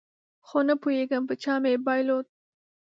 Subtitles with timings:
[0.47, 2.25] خو نپوهېږم په چا مې بایلود